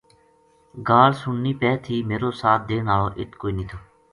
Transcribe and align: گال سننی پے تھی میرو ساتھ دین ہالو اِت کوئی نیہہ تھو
گال 0.87 1.11
سننی 1.21 1.53
پے 1.59 1.71
تھی 1.83 1.95
میرو 2.09 2.29
ساتھ 2.41 2.63
دین 2.69 2.83
ہالو 2.89 3.07
اِت 3.19 3.31
کوئی 3.39 3.53
نیہہ 3.57 3.69
تھو 3.69 3.77